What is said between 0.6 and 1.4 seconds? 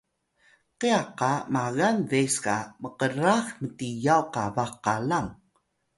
kya qa